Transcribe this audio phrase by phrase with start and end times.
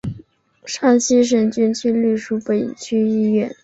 [0.65, 3.55] 山西省军区隶属华北军区。